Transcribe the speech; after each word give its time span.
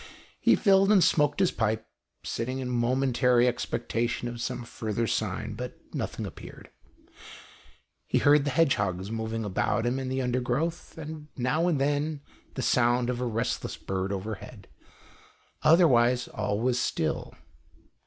He 0.39 0.55
filled 0.55 0.91
and 0.91 1.03
smoked 1.03 1.39
his 1.39 1.51
pipe, 1.51 1.85
sitting 2.23 2.57
in 2.57 2.69
momentary 2.69 3.45
expecta 3.45 4.09
tion 4.09 4.27
of 4.29 4.41
some 4.41 4.63
further 4.63 5.05
sign, 5.05 5.53
but 5.53 5.77
nothing 5.93 6.25
appeared. 6.25 6.71
He 8.07 8.17
heard 8.17 8.43
the 8.43 8.49
hedgehogs 8.49 9.11
moving 9.11 9.45
about 9.45 9.85
him 9.85 9.99
in 9.99 10.09
the 10.09 10.23
undergrowth, 10.23 10.97
and 10.97 11.27
now 11.37 11.67
and 11.67 11.79
then 11.79 12.21
the 12.55 12.63
sound 12.63 13.11
of 13.11 13.21
a 13.21 13.27
restless 13.27 13.77
bird 13.77 14.11
overhead, 14.11 14.67
otherwise 15.63 16.27
all 16.27 16.59
was 16.59 16.79
still. 16.79 17.35